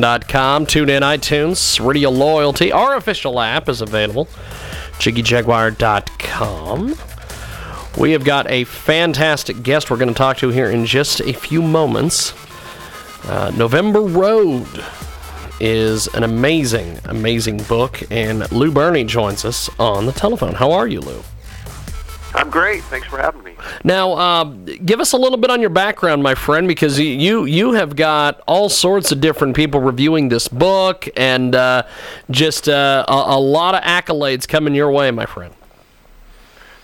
Com, 0.00 0.64
tune 0.66 0.88
in 0.88 1.02
iTunes, 1.02 1.84
Radio 1.84 2.08
Loyalty. 2.10 2.72
Our 2.72 2.96
official 2.96 3.38
app 3.38 3.68
is 3.68 3.82
available. 3.82 4.24
JiggyJaguar.com. 4.98 6.94
We 8.00 8.12
have 8.12 8.24
got 8.24 8.50
a 8.50 8.64
fantastic 8.64 9.62
guest 9.62 9.90
we're 9.90 9.98
going 9.98 10.08
to 10.08 10.14
talk 10.14 10.38
to 10.38 10.48
here 10.48 10.70
in 10.70 10.86
just 10.86 11.20
a 11.20 11.34
few 11.34 11.60
moments. 11.60 12.32
Uh, 13.26 13.52
November 13.54 14.00
Road 14.00 14.66
is 15.60 16.08
an 16.14 16.24
amazing, 16.24 16.98
amazing 17.04 17.58
book, 17.64 18.02
and 18.10 18.50
Lou 18.50 18.72
Berney 18.72 19.04
joins 19.04 19.44
us 19.44 19.68
on 19.78 20.06
the 20.06 20.12
telephone. 20.12 20.54
How 20.54 20.72
are 20.72 20.88
you, 20.88 21.00
Lou? 21.00 21.22
I'm 22.34 22.48
great. 22.48 22.82
Thanks 22.84 23.06
for 23.06 23.18
having 23.18 23.42
me. 23.44 23.51
Now, 23.84 24.12
uh, 24.12 24.44
give 24.44 25.00
us 25.00 25.12
a 25.12 25.16
little 25.16 25.38
bit 25.38 25.50
on 25.50 25.60
your 25.60 25.70
background, 25.70 26.22
my 26.22 26.34
friend, 26.34 26.68
because 26.68 26.98
you 26.98 27.44
you 27.44 27.72
have 27.72 27.96
got 27.96 28.40
all 28.46 28.68
sorts 28.68 29.12
of 29.12 29.20
different 29.20 29.56
people 29.56 29.80
reviewing 29.80 30.28
this 30.28 30.48
book, 30.48 31.08
and 31.16 31.54
uh, 31.54 31.84
just 32.30 32.68
uh, 32.68 33.04
a, 33.08 33.12
a, 33.12 33.40
lot 33.40 33.74
of 33.74 33.82
accolades 33.82 34.46
coming 34.46 34.74
your 34.74 34.90
way, 34.90 35.10
my 35.10 35.26
friend. 35.26 35.54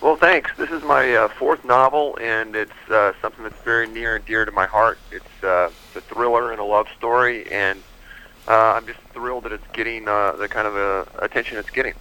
Well, 0.01 0.15
thanks. 0.15 0.51
This 0.57 0.69
is 0.71 0.81
my 0.83 1.13
uh, 1.13 1.27
fourth 1.27 1.63
novel, 1.65 2.17
and 2.21 2.55
it's 2.55 2.71
uh, 2.89 3.13
something 3.21 3.43
that's 3.43 3.61
very 3.63 3.87
near 3.87 4.15
and 4.15 4.25
dear 4.25 4.45
to 4.45 4.51
my 4.51 4.65
heart. 4.65 4.97
It's, 5.11 5.43
uh, 5.43 5.71
a 5.95 6.01
thriller 6.01 6.51
and 6.51 6.61
a 6.61 6.63
love 6.63 6.87
story, 6.97 7.51
and 7.51 7.81
I'm 8.47 8.85
just 8.85 8.99
thrilled 9.13 9.43
that 9.43 9.51
it's 9.51 9.67
getting 9.73 10.05
the 10.05 10.47
kind 10.49 10.67
of 10.67 11.09
attention 11.21 11.57
it's 11.57 11.69
getting. 11.71 11.93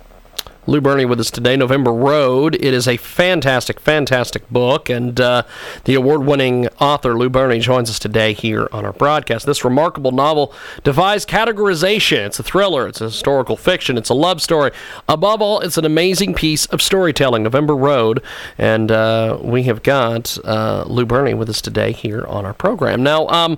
Lou 0.68 0.82
Berney 0.82 1.06
with 1.06 1.18
us 1.18 1.30
today, 1.30 1.56
November 1.56 1.90
Road. 1.90 2.54
It 2.54 2.74
is 2.74 2.86
a 2.86 2.98
fantastic, 2.98 3.80
fantastic 3.80 4.46
book, 4.50 4.90
and 4.90 5.18
uh, 5.18 5.44
the 5.84 5.94
award 5.94 6.26
winning 6.26 6.68
author 6.78 7.16
Lou 7.16 7.30
Berney 7.30 7.58
joins 7.58 7.88
us 7.88 7.98
today 7.98 8.34
here 8.34 8.68
on 8.70 8.84
our 8.84 8.92
broadcast. 8.92 9.46
This 9.46 9.64
remarkable 9.64 10.12
novel 10.12 10.52
defies 10.84 11.24
categorization. 11.24 12.26
It's 12.26 12.38
a 12.38 12.42
thriller, 12.42 12.86
it's 12.86 13.00
a 13.00 13.04
historical 13.04 13.56
fiction, 13.56 13.96
it's 13.96 14.10
a 14.10 14.14
love 14.14 14.42
story. 14.42 14.70
Above 15.08 15.40
all, 15.40 15.60
it's 15.60 15.78
an 15.78 15.86
amazing 15.86 16.34
piece 16.34 16.66
of 16.66 16.82
storytelling, 16.82 17.42
November 17.42 17.74
Road, 17.74 18.22
and 18.58 18.92
uh, 18.92 19.38
we 19.40 19.62
have 19.62 19.82
got 19.82 20.36
uh, 20.44 20.84
Lou 20.86 21.06
Berney 21.06 21.32
with 21.32 21.48
us 21.48 21.62
today 21.62 21.92
here 21.92 22.26
on 22.26 22.44
our 22.44 22.52
program. 22.52 23.02
Now, 23.02 23.26
um, 23.28 23.56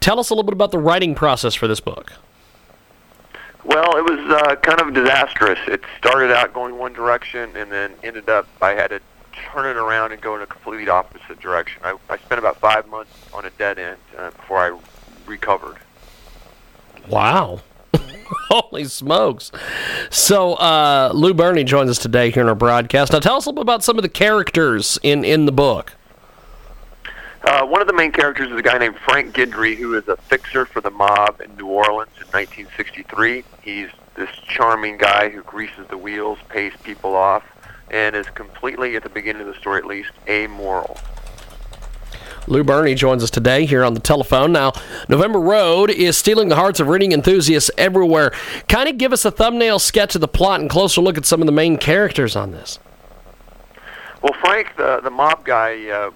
tell 0.00 0.20
us 0.20 0.28
a 0.28 0.34
little 0.34 0.44
bit 0.44 0.52
about 0.52 0.70
the 0.70 0.78
writing 0.78 1.14
process 1.14 1.54
for 1.54 1.66
this 1.66 1.80
book. 1.80 2.12
Well, 3.64 3.96
it 3.96 4.02
was 4.02 4.18
uh, 4.18 4.56
kind 4.56 4.80
of 4.80 4.92
disastrous. 4.92 5.58
It 5.68 5.82
started 5.98 6.32
out 6.32 6.52
going 6.52 6.78
one 6.78 6.92
direction, 6.92 7.54
and 7.56 7.70
then 7.70 7.92
ended 8.02 8.28
up 8.28 8.46
I 8.60 8.70
had 8.70 8.88
to 8.88 9.00
turn 9.32 9.66
it 9.66 9.76
around 9.76 10.12
and 10.12 10.20
go 10.20 10.34
in 10.36 10.42
a 10.42 10.46
completely 10.46 10.88
opposite 10.88 11.40
direction. 11.40 11.80
I, 11.84 11.96
I 12.08 12.18
spent 12.18 12.38
about 12.38 12.58
five 12.58 12.88
months 12.88 13.12
on 13.32 13.44
a 13.44 13.50
dead 13.50 13.78
end 13.78 13.98
uh, 14.18 14.30
before 14.30 14.58
I 14.58 14.78
recovered. 15.26 15.78
Wow. 17.08 17.60
Holy 18.48 18.84
smokes. 18.84 19.50
So, 20.10 20.54
uh, 20.54 21.10
Lou 21.14 21.34
Berney 21.34 21.64
joins 21.64 21.90
us 21.90 21.98
today 21.98 22.30
here 22.30 22.42
in 22.42 22.48
our 22.48 22.54
broadcast. 22.54 23.12
Now, 23.12 23.20
tell 23.20 23.36
us 23.36 23.46
a 23.46 23.50
little 23.50 23.64
bit 23.64 23.68
about 23.68 23.82
some 23.84 23.98
of 23.98 24.02
the 24.02 24.08
characters 24.08 24.98
in, 25.02 25.24
in 25.24 25.46
the 25.46 25.52
book. 25.52 25.94
Uh, 27.44 27.66
one 27.66 27.80
of 27.80 27.88
the 27.88 27.92
main 27.92 28.12
characters 28.12 28.50
is 28.50 28.56
a 28.56 28.62
guy 28.62 28.78
named 28.78 28.96
Frank 28.98 29.34
Guidry, 29.34 29.76
who 29.76 29.94
is 29.94 30.06
a 30.06 30.16
fixer 30.16 30.64
for 30.64 30.80
the 30.80 30.90
mob 30.90 31.40
in 31.40 31.54
New 31.56 31.66
Orleans 31.66 32.12
in 32.16 32.26
1963. 32.28 33.42
He's 33.62 33.88
this 34.14 34.30
charming 34.46 34.96
guy 34.96 35.28
who 35.28 35.42
greases 35.42 35.86
the 35.88 35.98
wheels, 35.98 36.38
pays 36.48 36.72
people 36.84 37.16
off, 37.16 37.42
and 37.90 38.14
is 38.14 38.28
completely, 38.30 38.94
at 38.94 39.02
the 39.02 39.08
beginning 39.08 39.42
of 39.42 39.48
the 39.48 39.58
story 39.58 39.78
at 39.78 39.86
least, 39.86 40.12
amoral. 40.28 40.98
Lou 42.46 42.62
Berney 42.62 42.94
joins 42.94 43.22
us 43.22 43.30
today 43.30 43.66
here 43.66 43.84
on 43.84 43.94
the 43.94 44.00
telephone. 44.00 44.52
Now, 44.52 44.72
November 45.08 45.40
Road 45.40 45.90
is 45.90 46.16
stealing 46.16 46.48
the 46.48 46.56
hearts 46.56 46.80
of 46.80 46.88
reading 46.88 47.12
enthusiasts 47.12 47.70
everywhere. 47.78 48.32
Kind 48.68 48.88
of 48.88 48.98
give 48.98 49.12
us 49.12 49.24
a 49.24 49.30
thumbnail 49.30 49.78
sketch 49.78 50.14
of 50.14 50.20
the 50.20 50.28
plot 50.28 50.60
and 50.60 50.68
closer 50.68 51.00
look 51.00 51.16
at 51.16 51.24
some 51.24 51.40
of 51.40 51.46
the 51.46 51.52
main 51.52 51.76
characters 51.76 52.34
on 52.34 52.50
this. 52.50 52.78
Well, 54.22 54.34
Frank, 54.40 54.76
the 54.76 55.00
the 55.02 55.10
mob 55.10 55.44
guy, 55.44 55.88
uh, 55.88 56.10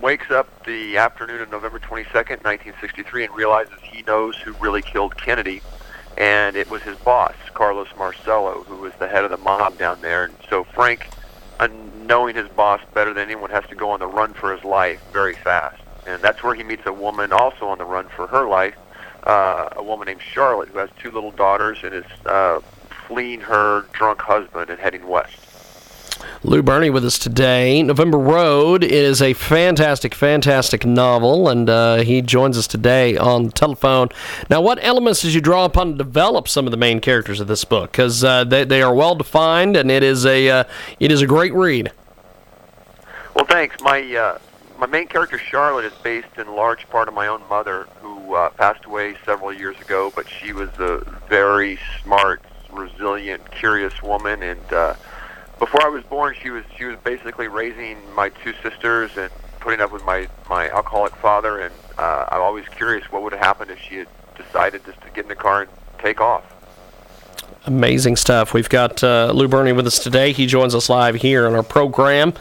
wakes 0.00 0.30
up 0.30 0.64
the 0.64 0.96
afternoon 0.96 1.42
of 1.42 1.50
November 1.50 1.78
22nd, 1.78 2.42
1963, 2.42 3.24
and 3.24 3.34
realizes 3.34 3.74
he 3.82 4.02
knows 4.02 4.36
who 4.36 4.52
really 4.54 4.82
killed 4.82 5.16
Kennedy, 5.16 5.60
and 6.16 6.56
it 6.56 6.70
was 6.70 6.82
his 6.82 6.96
boss, 6.98 7.34
Carlos 7.52 7.88
Marcello, 7.98 8.64
who 8.64 8.76
was 8.76 8.92
the 8.98 9.06
head 9.06 9.24
of 9.24 9.30
the 9.30 9.36
mob 9.38 9.76
down 9.78 10.00
there. 10.00 10.24
And 10.24 10.34
so 10.48 10.64
Frank, 10.64 11.08
knowing 12.06 12.34
his 12.34 12.48
boss 12.48 12.80
better 12.94 13.12
than 13.12 13.24
anyone, 13.24 13.50
has 13.50 13.64
to 13.66 13.74
go 13.74 13.90
on 13.90 14.00
the 14.00 14.06
run 14.06 14.32
for 14.32 14.54
his 14.54 14.64
life 14.64 15.00
very 15.12 15.34
fast. 15.34 15.82
And 16.06 16.22
that's 16.22 16.42
where 16.42 16.54
he 16.54 16.62
meets 16.62 16.86
a 16.86 16.92
woman 16.92 17.32
also 17.32 17.68
on 17.68 17.78
the 17.78 17.84
run 17.84 18.08
for 18.08 18.26
her 18.26 18.48
life, 18.48 18.76
uh, 19.24 19.68
a 19.72 19.82
woman 19.82 20.06
named 20.06 20.22
Charlotte, 20.22 20.70
who 20.70 20.78
has 20.78 20.88
two 20.98 21.10
little 21.10 21.30
daughters 21.30 21.78
and 21.82 21.94
is 21.94 22.04
uh, 22.24 22.60
fleeing 23.06 23.40
her 23.40 23.84
drunk 23.92 24.22
husband 24.22 24.70
and 24.70 24.80
heading 24.80 25.06
west. 25.06 25.49
Lou 26.42 26.62
Berney 26.62 26.90
with 26.90 27.04
us 27.04 27.18
today. 27.18 27.82
November 27.82 28.18
Road 28.18 28.82
is 28.82 29.20
a 29.20 29.34
fantastic, 29.34 30.14
fantastic 30.14 30.86
novel, 30.86 31.48
and 31.48 31.68
uh, 31.68 31.96
he 31.98 32.22
joins 32.22 32.56
us 32.56 32.66
today 32.66 33.16
on 33.16 33.44
the 33.44 33.52
telephone. 33.52 34.08
Now, 34.48 34.60
what 34.60 34.78
elements 34.82 35.22
did 35.22 35.34
you 35.34 35.40
draw 35.40 35.64
upon 35.64 35.92
to 35.92 35.94
develop 35.98 36.48
some 36.48 36.66
of 36.66 36.70
the 36.70 36.76
main 36.76 37.00
characters 37.00 37.40
of 37.40 37.46
this 37.46 37.64
book? 37.64 37.92
Because 37.92 38.24
uh, 38.24 38.44
they, 38.44 38.64
they 38.64 38.82
are 38.82 38.94
well 38.94 39.14
defined, 39.14 39.76
and 39.76 39.90
it 39.90 40.02
is 40.02 40.24
a 40.24 40.48
uh, 40.48 40.64
it 40.98 41.12
is 41.12 41.22
a 41.22 41.26
great 41.26 41.52
read. 41.52 41.92
Well, 43.34 43.44
thanks. 43.44 43.80
My 43.80 44.00
uh, 44.14 44.38
my 44.78 44.86
main 44.86 45.08
character 45.08 45.38
Charlotte 45.38 45.84
is 45.84 45.92
based 46.02 46.38
in 46.38 46.48
large 46.54 46.88
part 46.88 47.08
on 47.08 47.14
my 47.14 47.26
own 47.26 47.42
mother, 47.48 47.86
who 48.00 48.34
uh, 48.34 48.50
passed 48.50 48.86
away 48.86 49.16
several 49.26 49.52
years 49.52 49.78
ago. 49.80 50.10
But 50.14 50.28
she 50.28 50.52
was 50.52 50.70
a 50.78 51.04
very 51.28 51.78
smart, 52.02 52.42
resilient, 52.70 53.50
curious 53.50 54.02
woman, 54.02 54.42
and 54.42 54.72
uh, 54.72 54.94
before 55.60 55.84
I 55.84 55.88
was 55.88 56.02
born, 56.04 56.34
she 56.42 56.50
was 56.50 56.64
she 56.76 56.84
was 56.84 56.98
basically 57.04 57.46
raising 57.46 57.98
my 58.14 58.30
two 58.30 58.54
sisters 58.62 59.16
and 59.16 59.30
putting 59.60 59.80
up 59.80 59.92
with 59.92 60.04
my 60.04 60.26
my 60.48 60.68
alcoholic 60.70 61.14
father. 61.16 61.60
And 61.60 61.72
uh, 61.96 62.24
I'm 62.30 62.40
always 62.40 62.66
curious 62.68 63.04
what 63.12 63.22
would 63.22 63.32
have 63.32 63.42
happened 63.42 63.70
if 63.70 63.78
she 63.78 63.98
had 63.98 64.08
decided 64.36 64.84
just 64.84 65.00
to 65.02 65.10
get 65.10 65.26
in 65.26 65.28
the 65.28 65.36
car 65.36 65.62
and 65.62 65.70
take 65.98 66.20
off. 66.20 66.42
Amazing 67.66 68.16
stuff. 68.16 68.54
We've 68.54 68.70
got 68.70 69.04
uh, 69.04 69.32
Lou 69.34 69.46
Berney 69.46 69.72
with 69.72 69.86
us 69.86 69.98
today. 69.98 70.32
He 70.32 70.46
joins 70.46 70.74
us 70.74 70.88
live 70.88 71.16
here 71.16 71.46
on 71.46 71.54
our 71.54 71.62
program. 71.62 72.32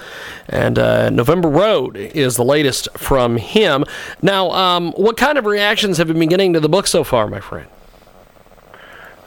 And 0.47 0.80
uh, 0.80 1.09
November 1.09 1.50
Road 1.50 1.97
is 1.97 2.38
the 2.38 2.46
latest 2.46 2.88
from 2.97 3.36
him. 3.36 3.84
Now, 4.22 4.50
um, 4.51 4.94
what 4.94 5.18
kind 5.18 5.38
of 5.38 5.46
reactions 5.46 5.97
have 5.97 6.07
you 6.07 6.13
been 6.13 6.30
getting 6.30 6.53
to 6.53 6.62
the 6.62 6.69
book 6.69 6.88
so 6.88 7.03
far, 7.03 7.28
my 7.28 7.41
friend? 7.41 7.68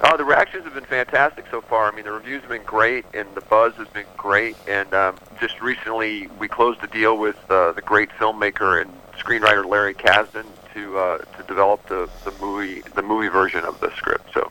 Oh, 0.05 0.17
the 0.17 0.25
reactions 0.25 0.65
have 0.65 0.75
been 0.75 0.85
fantastic 0.85 1.45
so 1.49 1.61
far. 1.61 1.91
I 1.91 1.95
mean, 1.95 2.05
the 2.05 2.11
reviews 2.13 2.41
have 2.41 2.51
been 2.51 2.65
great, 2.65 3.05
and 3.15 3.29
the 3.37 3.41
buzz 3.43 3.75
has 3.75 3.87
been 3.89 4.07
great. 4.17 4.57
And 4.67 4.93
um, 4.93 5.17
just 5.41 5.61
recently, 5.61 6.27
we 6.41 6.49
closed 6.49 6.83
a 6.83 6.89
deal 6.89 7.17
with 7.17 7.37
uh, 7.49 7.71
the 7.73 7.83
great 7.83 8.11
filmmaker 8.11 8.83
and 8.83 8.91
screenwriter 9.17 9.65
Larry 9.65 9.95
Kasdan 9.95 10.47
to 10.75 10.99
uh, 10.99 11.19
to 11.19 11.43
develop 11.45 11.87
the, 11.87 12.11
the 12.25 12.33
movie 12.41 12.83
the 12.95 13.03
movie 13.03 13.29
version 13.29 13.65
of 13.65 13.79
the 13.81 13.95
script. 13.95 14.29
So. 14.35 14.51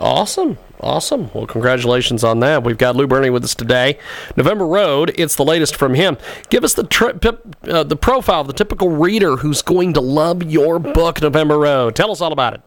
Awesome. 0.00 0.58
Awesome. 0.80 1.30
Well, 1.34 1.46
congratulations 1.46 2.24
on 2.24 2.40
that. 2.40 2.62
We've 2.62 2.78
got 2.78 2.96
Lou 2.96 3.06
Berney 3.06 3.28
with 3.28 3.44
us 3.44 3.54
today. 3.54 3.98
November 4.36 4.66
Road, 4.66 5.12
it's 5.18 5.34
the 5.34 5.44
latest 5.44 5.76
from 5.76 5.94
him. 5.94 6.16
Give 6.48 6.64
us 6.64 6.72
the 6.72 6.84
tri- 6.84 7.12
pip, 7.12 7.56
uh, 7.64 7.82
the 7.82 7.96
profile 7.96 8.42
of 8.42 8.46
the 8.46 8.54
typical 8.54 8.88
reader 8.88 9.36
who's 9.36 9.60
going 9.60 9.92
to 9.94 10.00
love 10.00 10.42
your 10.42 10.78
book, 10.78 11.20
November 11.20 11.58
Road. 11.58 11.96
Tell 11.96 12.10
us 12.10 12.22
all 12.22 12.32
about 12.32 12.54
it. 12.54 12.62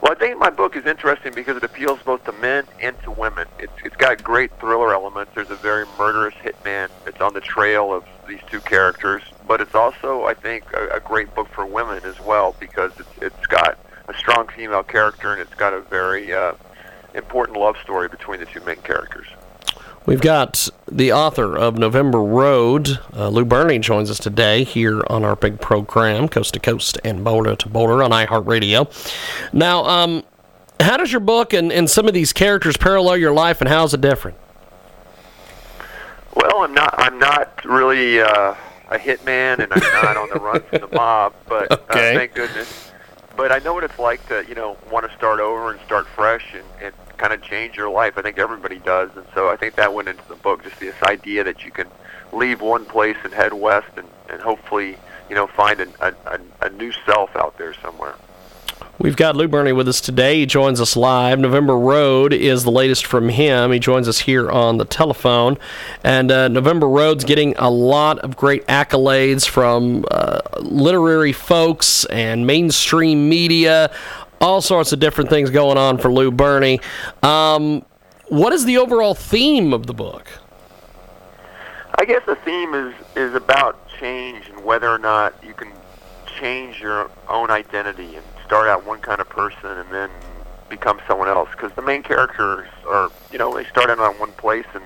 Well, 0.00 0.12
I 0.12 0.14
think 0.14 0.38
my 0.38 0.48
book 0.48 0.76
is 0.76 0.86
interesting 0.86 1.34
because 1.34 1.58
it 1.58 1.62
appeals 1.62 2.00
both 2.02 2.24
to 2.24 2.32
men 2.32 2.64
and 2.80 3.00
to 3.02 3.10
women. 3.10 3.46
It's 3.58 3.72
it's 3.84 3.96
got 3.96 4.22
great 4.24 4.50
thriller 4.58 4.94
elements. 4.94 5.32
There's 5.34 5.50
a 5.50 5.56
very 5.56 5.84
murderous 5.98 6.34
hitman 6.36 6.88
that's 7.04 7.20
on 7.20 7.34
the 7.34 7.40
trail 7.42 7.92
of 7.92 8.04
these 8.26 8.40
two 8.50 8.60
characters, 8.60 9.22
but 9.46 9.60
it's 9.60 9.74
also, 9.74 10.24
I 10.24 10.32
think, 10.32 10.64
a, 10.72 10.96
a 10.96 11.00
great 11.00 11.34
book 11.34 11.48
for 11.48 11.66
women 11.66 12.02
as 12.04 12.18
well 12.18 12.56
because 12.58 12.92
it's 12.98 13.10
it's 13.20 13.46
got 13.46 13.78
a 14.08 14.14
strong 14.14 14.48
female 14.48 14.82
character 14.82 15.32
and 15.32 15.40
it's 15.40 15.54
got 15.54 15.74
a 15.74 15.80
very 15.82 16.32
uh, 16.32 16.54
important 17.14 17.58
love 17.58 17.76
story 17.82 18.08
between 18.08 18.40
the 18.40 18.46
two 18.46 18.60
main 18.60 18.76
characters. 18.76 19.26
We've 20.10 20.20
got 20.20 20.68
the 20.90 21.12
author 21.12 21.56
of 21.56 21.78
November 21.78 22.20
Road, 22.20 22.98
uh, 23.14 23.28
Lou 23.28 23.44
Berney, 23.44 23.78
joins 23.78 24.10
us 24.10 24.18
today 24.18 24.64
here 24.64 25.04
on 25.06 25.24
our 25.24 25.36
big 25.36 25.60
program, 25.60 26.28
Coast 26.28 26.54
to 26.54 26.58
Coast 26.58 26.98
and 27.04 27.22
Boulder 27.22 27.54
to 27.54 27.68
Boulder 27.68 28.02
on 28.02 28.10
iHeartRadio. 28.10 28.90
Now, 29.52 29.84
um, 29.84 30.24
how 30.80 30.96
does 30.96 31.12
your 31.12 31.20
book 31.20 31.52
and, 31.52 31.70
and 31.70 31.88
some 31.88 32.08
of 32.08 32.12
these 32.12 32.32
characters 32.32 32.76
parallel 32.76 33.18
your 33.18 33.30
life, 33.30 33.60
and 33.60 33.68
how 33.68 33.84
is 33.84 33.94
it 33.94 34.00
different? 34.00 34.36
Well, 36.34 36.62
I'm 36.64 36.74
not. 36.74 36.92
I'm 36.98 37.20
not 37.20 37.64
really 37.64 38.20
uh, 38.20 38.56
a 38.90 38.98
hitman, 38.98 39.60
and 39.60 39.72
I'm 39.72 39.78
not 40.02 40.16
on 40.16 40.28
the 40.30 40.40
run 40.40 40.60
from 40.62 40.80
the 40.90 40.96
mob. 40.96 41.34
But 41.48 41.70
Okay. 41.70 42.14
uh, 42.14 42.18
thank 42.18 42.34
goodness. 42.34 42.90
But 43.36 43.52
I 43.52 43.60
know 43.60 43.74
what 43.74 43.84
it's 43.84 44.00
like 44.00 44.26
to, 44.26 44.44
you 44.48 44.56
know, 44.56 44.76
want 44.90 45.08
to 45.08 45.16
start 45.16 45.38
over 45.38 45.70
and 45.70 45.80
start 45.82 46.08
fresh 46.16 46.52
and, 46.52 46.64
and 46.82 46.94
kind 47.20 47.34
of 47.34 47.42
change 47.42 47.76
your 47.76 47.90
life. 47.90 48.14
I 48.16 48.22
think 48.22 48.38
everybody 48.38 48.78
does, 48.78 49.10
and 49.14 49.26
so 49.34 49.50
I 49.50 49.56
think 49.56 49.74
that 49.74 49.92
went 49.92 50.08
into 50.08 50.26
the 50.28 50.36
book. 50.36 50.64
Just 50.64 50.80
this 50.80 51.00
idea 51.02 51.44
that 51.44 51.64
you 51.64 51.70
can 51.70 51.86
leave 52.32 52.62
one 52.62 52.86
place 52.86 53.16
and 53.24 53.32
head 53.32 53.52
west, 53.52 53.88
and, 53.96 54.08
and 54.30 54.40
hopefully, 54.40 54.96
you 55.28 55.34
know, 55.34 55.46
find 55.46 55.80
a, 55.80 55.88
a, 56.00 56.40
a 56.62 56.70
new 56.70 56.92
self 57.06 57.36
out 57.36 57.58
there 57.58 57.74
somewhere. 57.74 58.14
We've 58.98 59.16
got 59.16 59.34
Lou 59.34 59.48
Berney 59.48 59.72
with 59.72 59.88
us 59.88 59.98
today. 59.98 60.40
He 60.40 60.46
joins 60.46 60.78
us 60.78 60.94
live. 60.94 61.38
November 61.38 61.78
Road 61.78 62.34
is 62.34 62.64
the 62.64 62.70
latest 62.70 63.06
from 63.06 63.30
him. 63.30 63.72
He 63.72 63.78
joins 63.78 64.06
us 64.08 64.18
here 64.18 64.50
on 64.50 64.76
the 64.76 64.84
telephone. 64.84 65.56
And 66.04 66.30
uh, 66.30 66.48
November 66.48 66.86
Road's 66.86 67.24
getting 67.24 67.56
a 67.56 67.70
lot 67.70 68.18
of 68.18 68.36
great 68.36 68.66
accolades 68.66 69.48
from 69.48 70.04
uh, 70.10 70.40
literary 70.58 71.32
folks 71.32 72.04
and 72.06 72.46
mainstream 72.46 73.26
media. 73.26 73.90
All 74.40 74.62
sorts 74.62 74.92
of 74.92 75.00
different 75.00 75.28
things 75.28 75.50
going 75.50 75.76
on 75.76 75.98
for 75.98 76.10
Lou 76.10 76.30
Berney. 76.30 76.80
Um, 77.22 77.84
what 78.28 78.52
is 78.54 78.64
the 78.64 78.78
overall 78.78 79.14
theme 79.14 79.74
of 79.74 79.86
the 79.86 79.92
book? 79.92 80.28
I 81.98 82.06
guess 82.06 82.22
the 82.24 82.36
theme 82.36 82.72
is 82.74 82.94
is 83.16 83.34
about 83.34 83.86
change 83.98 84.48
and 84.48 84.64
whether 84.64 84.88
or 84.88 84.98
not 84.98 85.34
you 85.44 85.52
can 85.52 85.70
change 86.38 86.80
your 86.80 87.10
own 87.28 87.50
identity 87.50 88.16
and 88.16 88.24
start 88.46 88.66
out 88.68 88.86
one 88.86 89.00
kind 89.00 89.20
of 89.20 89.28
person 89.28 89.66
and 89.66 89.90
then 89.92 90.08
become 90.70 91.00
someone 91.06 91.28
else. 91.28 91.50
Because 91.50 91.72
the 91.72 91.82
main 91.82 92.02
characters 92.02 92.66
are, 92.88 93.10
you 93.30 93.36
know, 93.36 93.54
they 93.54 93.64
start 93.66 93.90
out 93.90 93.98
on 93.98 94.18
one 94.18 94.32
place 94.32 94.66
and 94.72 94.84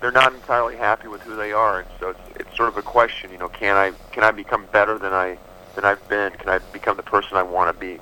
they're 0.00 0.10
not 0.10 0.34
entirely 0.34 0.76
happy 0.76 1.06
with 1.06 1.20
who 1.22 1.36
they 1.36 1.52
are, 1.52 1.80
and 1.80 1.88
so 2.00 2.10
it's, 2.10 2.40
it's 2.40 2.56
sort 2.56 2.68
of 2.68 2.76
a 2.76 2.82
question. 2.82 3.30
You 3.30 3.38
know, 3.38 3.48
can 3.48 3.76
I 3.76 3.92
can 4.10 4.24
I 4.24 4.32
become 4.32 4.66
better 4.72 4.98
than 4.98 5.12
I 5.12 5.38
than 5.76 5.84
I've 5.84 6.06
been? 6.08 6.32
Can 6.32 6.48
I 6.48 6.58
become 6.72 6.96
the 6.96 7.02
person 7.04 7.36
I 7.36 7.42
want 7.44 7.72
to 7.72 7.80
be? 7.80 8.00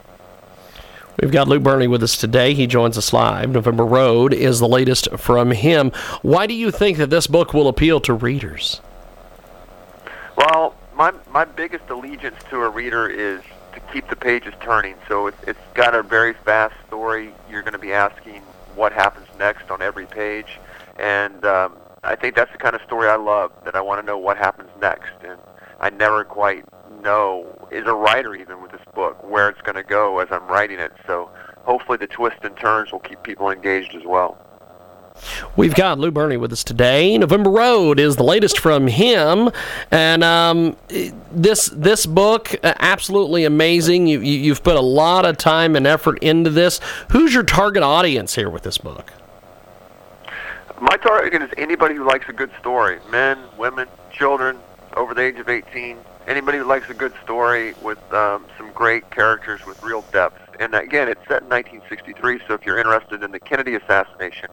We've 1.21 1.33
got 1.33 1.49
Lou 1.49 1.59
Berney 1.59 1.89
with 1.89 2.03
us 2.03 2.17
today. 2.17 2.53
He 2.53 2.67
joins 2.67 2.99
us 2.99 3.13
live. 3.13 3.51
November 3.51 3.85
Road 3.85 4.35
is 4.35 4.61
the 4.61 4.69
latest 4.69 5.09
from 5.17 5.51
him. 5.51 5.91
Why 6.21 6.47
do 6.47 6.53
you 6.53 6.71
think 6.71 6.99
that 6.99 7.09
this 7.09 7.27
book 7.27 7.55
will 7.55 7.69
appeal 7.69 8.01
to 8.01 8.13
readers? 8.13 8.81
Well, 10.37 10.75
my 10.95 11.13
my 11.31 11.47
biggest 11.47 11.89
allegiance 11.89 12.37
to 12.51 12.63
a 12.63 12.69
reader 12.69 13.09
is 13.09 13.41
to 13.73 13.81
keep 13.93 14.09
the 14.09 14.17
pages 14.17 14.53
turning. 14.61 14.97
So 15.09 15.29
it's 15.29 15.43
it's 15.47 15.59
got 15.73 15.95
a 15.95 16.03
very 16.03 16.35
fast 16.35 16.75
story. 16.87 17.33
You're 17.51 17.63
going 17.63 17.73
to 17.73 17.79
be 17.79 17.93
asking 17.93 18.43
what 18.75 18.93
happens 18.93 19.27
next 19.39 19.71
on 19.71 19.81
every 19.81 20.07
page, 20.07 20.59
and 20.99 21.43
um, 21.47 21.77
I 22.05 22.15
think 22.15 22.35
that's 22.35 22.53
the 22.53 22.59
kind 22.59 22.77
of 22.77 22.83
story 22.83 23.09
I 23.09 23.17
love. 23.17 23.53
That 23.65 23.75
I 23.75 23.81
want 23.81 24.03
to 24.03 24.07
know 24.07 24.19
what 24.19 24.37
happens 24.37 24.69
next, 24.83 25.13
and 25.25 25.39
I 25.81 25.89
never 25.89 26.25
quite 26.25 26.67
know 27.03 27.69
as 27.73 27.87
a 27.87 27.95
writer 27.95 28.35
even 28.35 28.63
with 28.63 28.73
this 28.73 28.81
book 28.95 29.23
where 29.23 29.49
it's 29.49 29.61
going 29.63 29.77
to 29.77 29.83
go 29.83 30.19
as 30.19 30.29
I'm 30.31 30.47
writing 30.47 30.79
it. 30.79 30.93
So 31.07 31.31
hopefully 31.65 31.99
the 31.99 32.07
twists 32.07 32.41
and 32.43 32.57
turns 32.57 32.93
will 32.93 33.01
keep 33.01 33.23
people 33.23 33.51
engaged 33.51 33.95
as 33.95 34.05
well. 34.05 34.39
We've 35.57 35.75
got 35.75 35.99
Lou 35.99 36.11
Berney 36.11 36.37
with 36.37 36.53
us 36.53 36.63
today. 36.63 37.17
November 37.17 37.51
Road 37.51 37.99
is 37.99 38.17
the 38.17 38.23
latest 38.23 38.59
from 38.59 38.87
him, 38.87 39.51
and 39.91 40.23
um, 40.23 40.77
this 41.33 41.67
this 41.73 42.05
book 42.05 42.55
uh, 42.63 42.75
absolutely 42.79 43.45
amazing. 43.45 44.07
You, 44.07 44.21
you 44.21 44.39
you've 44.39 44.63
put 44.63 44.77
a 44.77 44.81
lot 44.83 45.25
of 45.25 45.39
time 45.39 45.75
and 45.75 45.87
effort 45.87 46.19
into 46.19 46.51
this. 46.51 46.81
Who's 47.11 47.33
your 47.33 47.45
target 47.45 47.83
audience 47.83 48.35
here 48.35 48.51
with 48.51 48.63
this 48.63 48.77
book? 48.77 49.13
My 50.81 50.97
target 50.99 51.41
is 51.41 51.51
anybody 51.57 51.95
who 51.95 52.07
likes 52.07 52.29
a 52.29 52.35
good 52.35 52.51
story. 52.61 52.99
Men, 53.11 53.39
women, 53.57 53.89
children 54.13 54.59
over 54.95 55.15
the 55.15 55.23
age 55.23 55.39
of 55.39 55.49
18. 55.49 55.97
Anybody 56.27 56.59
who 56.59 56.65
likes 56.65 56.91
a 56.91 56.95
good 56.95 57.13
story 57.23 57.75
with 57.83 58.01
um, 58.13 58.47
some 58.59 58.73
great 58.73 59.09
characters 59.11 59.65
with 59.65 59.81
real 59.83 60.03
depth. 60.13 60.41
And 60.59 60.75
again, 60.75 61.09
it's 61.09 61.21
set 61.29 61.43
in 61.43 61.49
1963, 61.49 62.41
so 62.49 62.55
if 62.55 62.67
you're 62.67 62.79
interested 62.79 63.23
in 63.23 63.31
the 63.31 63.39
Kennedy 63.39 63.75
assassination, 63.77 64.49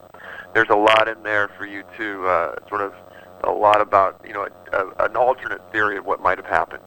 there's 0.54 0.70
a 0.70 0.76
lot 0.76 1.08
in 1.08 1.24
there 1.24 1.48
for 1.58 1.66
you 1.66 1.84
to 1.98 2.28
uh, 2.28 2.56
sort 2.70 2.82
of 2.82 2.94
a 3.44 3.52
lot 3.52 3.82
about 3.82 4.22
you 4.26 4.34
know 4.34 4.48
a, 4.72 4.78
a, 4.78 5.06
an 5.06 5.16
alternate 5.16 5.62
theory 5.72 5.98
of 5.98 6.06
what 6.06 6.22
might 6.22 6.38
have 6.38 6.46
happened. 6.46 6.84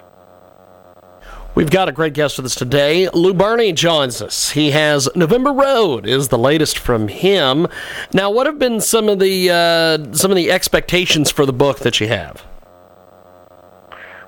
We've 1.54 1.70
got 1.70 1.88
a 1.88 1.92
great 1.92 2.12
guest 2.12 2.36
with 2.36 2.46
us 2.46 2.54
today. 2.54 3.08
Lou 3.08 3.32
Berney 3.32 3.72
joins 3.72 4.20
us. 4.20 4.50
He 4.50 4.72
has 4.72 5.08
November 5.16 5.52
Road 5.52 6.06
is 6.06 6.28
the 6.28 6.38
latest 6.38 6.78
from 6.78 7.08
him. 7.08 7.66
Now, 8.12 8.30
what 8.30 8.46
have 8.46 8.58
been 8.58 8.80
some 8.80 9.08
of 9.08 9.18
the 9.18 9.50
uh, 9.50 10.12
some 10.12 10.30
of 10.30 10.36
the 10.36 10.50
expectations 10.50 11.30
for 11.30 11.46
the 11.46 11.52
book 11.52 11.80
that 11.80 11.98
you 11.98 12.08
have? 12.08 12.44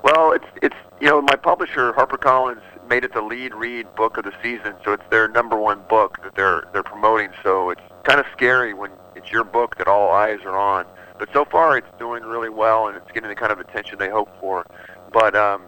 Well, 0.02 0.32
it's 0.32 0.46
it's 0.62 0.76
you 1.00 1.08
know 1.08 1.20
my 1.20 1.36
publisher 1.36 1.92
HarperCollins 1.92 2.62
made 2.88 3.04
it 3.04 3.12
the 3.12 3.22
lead 3.22 3.54
read 3.54 3.92
book 3.94 4.16
of 4.16 4.24
the 4.24 4.32
season, 4.42 4.74
so 4.84 4.92
it's 4.92 5.02
their 5.10 5.28
number 5.28 5.56
one 5.56 5.82
book 5.88 6.22
that 6.22 6.34
they're 6.34 6.64
they're 6.72 6.82
promoting. 6.82 7.30
So 7.42 7.70
it's 7.70 7.80
kind 8.04 8.20
of 8.20 8.26
scary 8.32 8.74
when 8.74 8.90
it's 9.16 9.30
your 9.30 9.44
book 9.44 9.76
that 9.78 9.88
all 9.88 10.10
eyes 10.10 10.40
are 10.44 10.56
on. 10.56 10.86
But 11.18 11.28
so 11.32 11.44
far, 11.44 11.76
it's 11.76 11.88
doing 11.98 12.22
really 12.22 12.48
well, 12.48 12.86
and 12.86 12.96
it's 12.96 13.10
getting 13.12 13.28
the 13.28 13.34
kind 13.34 13.50
of 13.50 13.58
attention 13.58 13.98
they 13.98 14.08
hope 14.08 14.28
for. 14.40 14.64
But 15.12 15.34
um, 15.34 15.64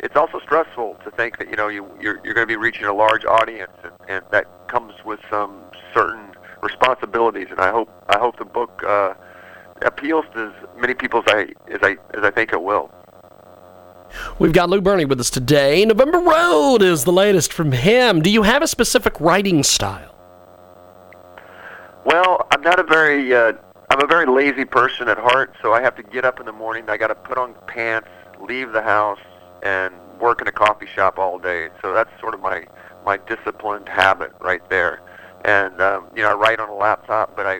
it's 0.00 0.16
also 0.16 0.40
stressful 0.40 0.96
to 1.04 1.10
think 1.10 1.38
that 1.38 1.50
you 1.50 1.56
know 1.56 1.68
you 1.68 1.86
you're, 2.00 2.20
you're 2.24 2.34
going 2.34 2.46
to 2.46 2.52
be 2.52 2.56
reaching 2.56 2.86
a 2.86 2.94
large 2.94 3.24
audience, 3.24 3.72
and, 3.84 3.92
and 4.08 4.24
that 4.30 4.46
comes 4.68 4.94
with 5.04 5.20
some 5.30 5.60
certain 5.92 6.32
responsibilities. 6.62 7.48
And 7.50 7.60
I 7.60 7.70
hope 7.70 7.90
I 8.08 8.18
hope 8.18 8.38
the 8.38 8.44
book 8.44 8.82
uh, 8.86 9.14
appeals 9.82 10.24
to 10.34 10.46
as 10.46 10.80
many 10.80 10.94
people 10.94 11.22
as 11.26 11.34
I 11.34 11.40
as 11.70 11.80
I 11.82 11.96
as 12.16 12.24
I 12.24 12.30
think 12.30 12.52
it 12.52 12.62
will. 12.62 12.90
We've 14.38 14.52
got 14.52 14.70
Lou 14.70 14.80
Berney 14.80 15.04
with 15.04 15.20
us 15.20 15.30
today. 15.30 15.84
November 15.84 16.18
Road 16.18 16.82
is 16.82 17.04
the 17.04 17.12
latest 17.12 17.52
from 17.52 17.72
him. 17.72 18.22
Do 18.22 18.30
you 18.30 18.42
have 18.42 18.62
a 18.62 18.68
specific 18.68 19.20
writing 19.20 19.62
style? 19.62 20.14
Well, 22.04 22.46
I'm 22.50 22.62
not 22.62 22.78
a 22.78 22.84
very 22.84 23.34
uh, 23.34 23.52
I'm 23.90 24.02
a 24.02 24.06
very 24.06 24.26
lazy 24.26 24.64
person 24.64 25.08
at 25.08 25.18
heart, 25.18 25.54
so 25.62 25.72
I 25.72 25.82
have 25.82 25.96
to 25.96 26.02
get 26.02 26.24
up 26.24 26.40
in 26.40 26.46
the 26.46 26.52
morning. 26.52 26.88
I 26.88 26.96
got 26.96 27.08
to 27.08 27.14
put 27.14 27.38
on 27.38 27.54
pants, 27.66 28.08
leave 28.40 28.72
the 28.72 28.82
house, 28.82 29.20
and 29.62 29.94
work 30.20 30.40
in 30.40 30.48
a 30.48 30.52
coffee 30.52 30.86
shop 30.86 31.18
all 31.18 31.38
day. 31.38 31.68
So 31.82 31.92
that's 31.94 32.10
sort 32.20 32.34
of 32.34 32.40
my 32.40 32.66
my 33.04 33.16
disciplined 33.16 33.88
habit 33.88 34.32
right 34.40 34.68
there. 34.70 35.00
And 35.44 35.80
um, 35.80 36.06
you 36.14 36.22
know, 36.22 36.30
I 36.30 36.34
write 36.34 36.60
on 36.60 36.68
a 36.68 36.74
laptop, 36.74 37.36
but 37.36 37.46
I 37.46 37.58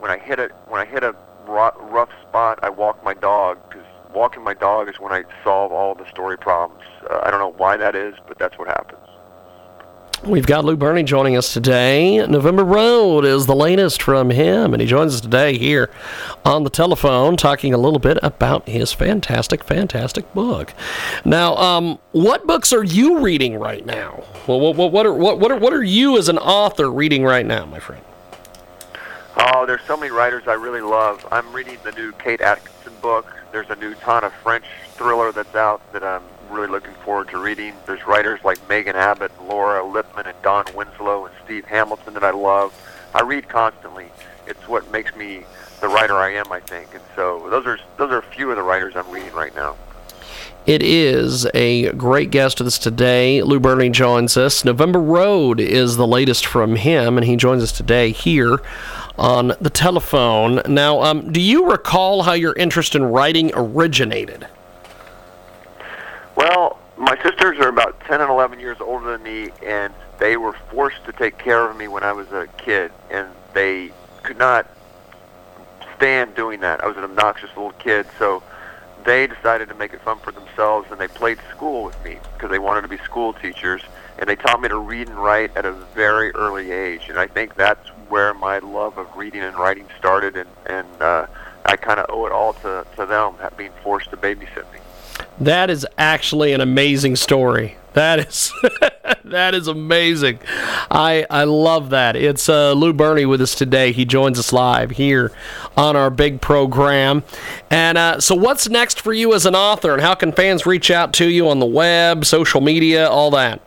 when 0.00 0.10
I 0.10 0.18
hit 0.18 0.38
it 0.38 0.52
when 0.68 0.80
I 0.80 0.84
hit 0.84 1.02
a 1.02 1.14
rough 1.46 2.10
spot, 2.28 2.58
I 2.62 2.70
walk 2.70 3.02
my 3.04 3.14
dog 3.14 3.58
because 3.68 3.83
walking 4.14 4.42
my 4.42 4.54
dog 4.54 4.88
is 4.88 4.98
when 5.00 5.12
I 5.12 5.24
solve 5.42 5.72
all 5.72 5.94
the 5.94 6.08
story 6.08 6.38
problems. 6.38 6.84
Uh, 7.10 7.20
I 7.22 7.30
don't 7.30 7.40
know 7.40 7.54
why 7.56 7.76
that 7.76 7.94
is, 7.94 8.14
but 8.26 8.38
that's 8.38 8.58
what 8.58 8.68
happens. 8.68 9.00
We've 10.24 10.46
got 10.46 10.64
Lou 10.64 10.74
Berney 10.74 11.02
joining 11.02 11.36
us 11.36 11.52
today. 11.52 12.26
November 12.26 12.64
Road 12.64 13.26
is 13.26 13.44
the 13.44 13.54
latest 13.54 14.00
from 14.00 14.30
him, 14.30 14.72
and 14.72 14.80
he 14.80 14.86
joins 14.86 15.14
us 15.14 15.20
today 15.20 15.58
here 15.58 15.90
on 16.46 16.64
the 16.64 16.70
telephone 16.70 17.36
talking 17.36 17.74
a 17.74 17.76
little 17.76 17.98
bit 17.98 18.16
about 18.22 18.66
his 18.66 18.90
fantastic, 18.90 19.62
fantastic 19.62 20.32
book. 20.32 20.72
Now, 21.26 21.56
um, 21.56 21.98
what 22.12 22.46
books 22.46 22.72
are 22.72 22.84
you 22.84 23.18
reading 23.18 23.58
right 23.58 23.84
now? 23.84 24.24
Well, 24.46 24.60
what, 24.60 24.76
what, 24.76 24.92
what, 24.92 25.04
are, 25.04 25.12
what, 25.12 25.38
what, 25.40 25.50
are, 25.50 25.58
what 25.58 25.74
are 25.74 25.82
you 25.82 26.16
as 26.16 26.30
an 26.30 26.38
author 26.38 26.90
reading 26.90 27.22
right 27.22 27.44
now, 27.44 27.66
my 27.66 27.80
friend? 27.80 28.02
Oh, 29.36 29.66
there's 29.66 29.82
so 29.82 29.96
many 29.96 30.10
writers 30.10 30.44
I 30.46 30.54
really 30.54 30.80
love. 30.80 31.26
I'm 31.30 31.52
reading 31.52 31.76
the 31.84 31.92
new 31.92 32.12
Kate 32.12 32.40
Atkinson 32.40 32.94
book. 33.02 33.33
There's 33.54 33.70
a 33.70 33.76
new 33.76 33.94
Tana 33.94 34.30
French 34.42 34.64
thriller 34.94 35.30
that's 35.30 35.54
out 35.54 35.80
that 35.92 36.02
I'm 36.02 36.24
really 36.50 36.66
looking 36.66 36.92
forward 37.04 37.28
to 37.28 37.38
reading. 37.38 37.72
There's 37.86 38.04
writers 38.04 38.40
like 38.42 38.58
Megan 38.68 38.96
Abbott, 38.96 39.30
Laura 39.46 39.84
Lippman, 39.84 40.26
and 40.26 40.34
Don 40.42 40.64
Winslow, 40.74 41.26
and 41.26 41.34
Steve 41.44 41.64
Hamilton 41.64 42.14
that 42.14 42.24
I 42.24 42.32
love. 42.32 42.74
I 43.14 43.22
read 43.22 43.48
constantly. 43.48 44.06
It's 44.48 44.66
what 44.66 44.90
makes 44.90 45.14
me 45.14 45.44
the 45.80 45.86
writer 45.86 46.14
I 46.14 46.30
am, 46.30 46.50
I 46.50 46.58
think. 46.58 46.96
And 46.96 47.04
so 47.14 47.48
those 47.48 47.64
are 47.64 47.78
those 47.96 48.10
are 48.10 48.18
a 48.18 48.22
few 48.22 48.50
of 48.50 48.56
the 48.56 48.62
writers 48.64 48.96
I'm 48.96 49.08
reading 49.08 49.32
right 49.34 49.54
now. 49.54 49.76
It 50.66 50.82
is 50.82 51.46
a 51.54 51.92
great 51.92 52.32
guest 52.32 52.58
with 52.58 52.66
us 52.66 52.78
today. 52.78 53.40
Lou 53.40 53.60
Berney 53.60 53.90
joins 53.90 54.36
us. 54.36 54.64
November 54.64 54.98
Road 54.98 55.60
is 55.60 55.96
the 55.96 56.08
latest 56.08 56.44
from 56.44 56.74
him, 56.74 57.16
and 57.16 57.24
he 57.24 57.36
joins 57.36 57.62
us 57.62 57.70
today 57.70 58.10
here 58.10 58.60
on 59.18 59.52
the 59.60 59.70
telephone. 59.70 60.60
Now, 60.66 61.02
um, 61.02 61.32
do 61.32 61.40
you 61.40 61.70
recall 61.70 62.22
how 62.22 62.32
your 62.32 62.54
interest 62.54 62.94
in 62.94 63.04
writing 63.04 63.50
originated? 63.54 64.46
Well, 66.36 66.78
my 66.96 67.16
sisters 67.22 67.58
are 67.58 67.68
about 67.68 68.00
10 68.00 68.20
and 68.20 68.30
11 68.30 68.60
years 68.60 68.78
older 68.80 69.12
than 69.12 69.22
me, 69.22 69.50
and 69.64 69.92
they 70.18 70.36
were 70.36 70.54
forced 70.70 71.04
to 71.04 71.12
take 71.12 71.38
care 71.38 71.68
of 71.68 71.76
me 71.76 71.88
when 71.88 72.02
I 72.02 72.12
was 72.12 72.30
a 72.32 72.48
kid, 72.56 72.92
and 73.10 73.28
they 73.52 73.92
could 74.22 74.38
not 74.38 74.66
stand 75.96 76.34
doing 76.34 76.60
that. 76.60 76.82
I 76.82 76.86
was 76.86 76.96
an 76.96 77.04
obnoxious 77.04 77.50
little 77.50 77.72
kid, 77.72 78.06
so 78.18 78.42
they 79.04 79.26
decided 79.26 79.68
to 79.68 79.74
make 79.74 79.92
it 79.92 80.00
fun 80.02 80.18
for 80.18 80.32
themselves, 80.32 80.90
and 80.90 81.00
they 81.00 81.08
played 81.08 81.38
school 81.50 81.84
with 81.84 82.02
me 82.04 82.18
because 82.32 82.50
they 82.50 82.58
wanted 82.58 82.82
to 82.82 82.88
be 82.88 82.98
school 82.98 83.32
teachers, 83.32 83.82
and 84.18 84.28
they 84.28 84.36
taught 84.36 84.60
me 84.60 84.68
to 84.68 84.78
read 84.78 85.08
and 85.08 85.18
write 85.18 85.56
at 85.56 85.64
a 85.64 85.72
very 85.72 86.30
early 86.32 86.70
age, 86.70 87.08
and 87.08 87.18
I 87.18 87.26
think 87.26 87.54
that's 87.54 87.88
where 88.08 88.34
my 88.34 88.58
love 88.58 88.98
of 88.98 89.14
reading 89.16 89.42
and 89.42 89.56
writing 89.56 89.86
started, 89.98 90.36
and 90.36 90.48
and 90.66 91.02
uh, 91.02 91.26
I 91.64 91.76
kind 91.76 91.98
of 91.98 92.06
owe 92.08 92.26
it 92.26 92.32
all 92.32 92.52
to 92.54 92.86
to 92.96 93.06
them 93.06 93.34
being 93.56 93.72
forced 93.82 94.10
to 94.10 94.16
babysit 94.16 94.70
me. 94.72 94.78
That 95.40 95.70
is 95.70 95.86
actually 95.98 96.52
an 96.52 96.60
amazing 96.60 97.16
story. 97.16 97.76
That 97.94 98.20
is 98.20 98.52
that 99.24 99.54
is 99.54 99.68
amazing. 99.68 100.38
I 100.90 101.26
I 101.30 101.44
love 101.44 101.90
that. 101.90 102.16
It's 102.16 102.48
uh, 102.48 102.72
Lou 102.72 102.92
Berney 102.92 103.26
with 103.26 103.40
us 103.40 103.54
today. 103.54 103.92
He 103.92 104.04
joins 104.04 104.38
us 104.38 104.52
live 104.52 104.92
here 104.92 105.32
on 105.76 105.96
our 105.96 106.10
big 106.10 106.40
program. 106.40 107.22
And 107.70 107.98
uh, 107.98 108.20
so, 108.20 108.34
what's 108.34 108.68
next 108.68 109.00
for 109.00 109.12
you 109.12 109.32
as 109.34 109.46
an 109.46 109.54
author, 109.54 109.92
and 109.92 110.02
how 110.02 110.14
can 110.14 110.32
fans 110.32 110.66
reach 110.66 110.90
out 110.90 111.12
to 111.14 111.28
you 111.28 111.48
on 111.48 111.60
the 111.60 111.66
web, 111.66 112.24
social 112.24 112.60
media, 112.60 113.08
all 113.08 113.30
that? 113.32 113.60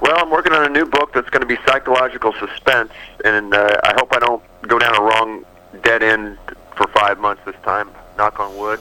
Well, 0.00 0.14
I'm 0.18 0.30
working 0.30 0.52
on 0.52 0.64
a 0.64 0.68
new 0.68 0.84
book 0.84 1.12
that's 1.14 1.30
going 1.30 1.40
to 1.40 1.46
be 1.46 1.56
psychological 1.66 2.32
suspense, 2.34 2.92
and 3.24 3.54
uh, 3.54 3.80
I 3.82 3.94
hope 3.96 4.14
I 4.14 4.18
don't 4.18 4.42
go 4.62 4.78
down 4.78 4.94
a 4.94 5.00
wrong 5.00 5.44
dead 5.82 6.02
end 6.02 6.38
for 6.76 6.86
five 6.88 7.18
months 7.18 7.42
this 7.46 7.56
time. 7.62 7.90
Knock 8.18 8.38
on 8.38 8.56
wood. 8.56 8.80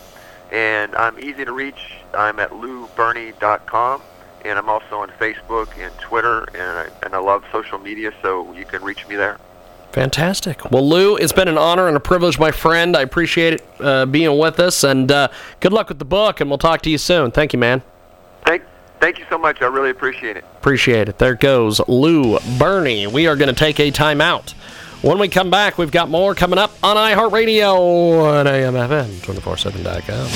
And 0.52 0.94
I'm 0.96 1.18
easy 1.20 1.46
to 1.46 1.52
reach. 1.52 1.94
I'm 2.14 2.40
at 2.40 2.52
louberney.com, 2.52 4.02
and 4.44 4.60
I'm 4.60 4.70
also 4.70 4.98
on 4.98 5.10
Facebook 5.12 5.70
and 5.78 5.94
Twitter, 6.00 6.44
and 6.54 6.62
I, 6.62 6.90
and 7.04 7.14
I 7.14 7.18
love 7.18 7.44
social 7.52 7.78
media, 7.78 8.12
so 8.22 8.54
you 8.54 8.66
can 8.66 8.84
reach 8.84 9.08
me 9.08 9.16
there. 9.16 9.38
Fantastic. 9.92 10.70
Well, 10.72 10.88
Lou, 10.88 11.16
it's 11.16 11.32
been 11.32 11.48
an 11.48 11.58
honor 11.58 11.88
and 11.88 11.96
a 11.96 12.02
privilege, 12.02 12.38
my 12.38 12.52
friend. 12.52 12.98
I 12.98 13.02
appreciate 13.02 13.54
it 13.54 13.66
uh, 13.80 14.06
being 14.06 14.38
with 14.38 14.60
us, 14.60 14.84
and 14.84 15.10
uh, 15.10 15.30
good 15.62 15.72
luck 15.72 15.88
with 15.88 16.00
the 16.00 16.06
book, 16.06 16.42
and 16.42 16.50
we'll 16.50 16.58
talk 16.58 16.82
to 16.82 16.90
you 16.90 16.98
soon. 16.98 17.32
Thank 17.32 17.54
you, 17.54 17.60
man. 17.60 17.82
Thank, 19.06 19.18
thank 19.18 19.30
you 19.30 19.36
so 19.36 19.38
much. 19.38 19.62
I 19.62 19.68
really 19.68 19.92
appreciate 19.92 20.36
it. 20.36 20.44
Appreciate 20.58 21.10
it. 21.10 21.20
There 21.20 21.36
goes 21.36 21.80
Lou 21.88 22.40
Berney. 22.58 23.06
We 23.06 23.28
are 23.28 23.36
going 23.36 23.54
to 23.54 23.60
take 23.60 23.80
a 23.80 23.92
timeout. 23.92 24.54
When 25.04 25.20
we 25.20 25.28
come 25.28 25.52
back, 25.52 25.78
we've 25.78 25.92
got 25.92 26.10
more 26.10 26.34
coming 26.34 26.58
up 26.58 26.72
on 26.82 26.98
iHeartRadio 26.98 28.40
and 28.40 28.50
AMFM247.com. 28.50 30.28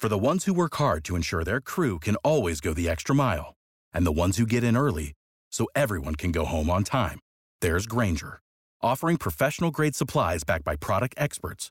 For 0.00 0.08
the 0.08 0.18
ones 0.18 0.46
who 0.46 0.54
work 0.54 0.74
hard 0.74 1.04
to 1.04 1.14
ensure 1.14 1.44
their 1.44 1.60
crew 1.60 2.00
can 2.00 2.16
always 2.16 2.60
go 2.60 2.74
the 2.74 2.88
extra 2.88 3.14
mile, 3.14 3.54
and 3.92 4.04
the 4.04 4.10
ones 4.10 4.38
who 4.38 4.44
get 4.44 4.64
in 4.64 4.76
early 4.76 5.12
so 5.52 5.68
everyone 5.76 6.16
can 6.16 6.32
go 6.32 6.44
home 6.44 6.68
on 6.68 6.82
time, 6.82 7.20
there's 7.60 7.86
Grainger, 7.86 8.40
offering 8.82 9.18
professional 9.18 9.70
grade 9.70 9.94
supplies 9.94 10.42
backed 10.42 10.64
by 10.64 10.74
product 10.74 11.14
experts 11.16 11.70